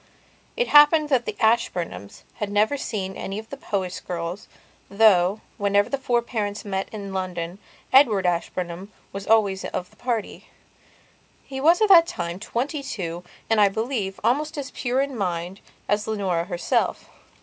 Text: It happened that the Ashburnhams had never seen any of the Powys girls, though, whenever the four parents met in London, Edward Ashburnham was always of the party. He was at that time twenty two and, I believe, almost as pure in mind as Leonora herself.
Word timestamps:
It 0.57 0.69
happened 0.69 1.09
that 1.09 1.25
the 1.27 1.37
Ashburnhams 1.39 2.23
had 2.37 2.51
never 2.51 2.75
seen 2.75 3.15
any 3.15 3.37
of 3.37 3.51
the 3.51 3.55
Powys 3.57 3.99
girls, 3.99 4.47
though, 4.89 5.41
whenever 5.59 5.89
the 5.89 5.99
four 5.99 6.23
parents 6.23 6.65
met 6.65 6.89
in 6.91 7.13
London, 7.13 7.59
Edward 7.93 8.25
Ashburnham 8.25 8.91
was 9.13 9.27
always 9.27 9.63
of 9.63 9.91
the 9.91 9.95
party. 9.95 10.47
He 11.43 11.61
was 11.61 11.83
at 11.83 11.89
that 11.89 12.07
time 12.07 12.39
twenty 12.39 12.81
two 12.81 13.23
and, 13.47 13.61
I 13.61 13.69
believe, 13.69 14.19
almost 14.23 14.57
as 14.57 14.71
pure 14.71 15.01
in 15.01 15.15
mind 15.15 15.59
as 15.87 16.07
Leonora 16.07 16.45
herself. 16.45 17.07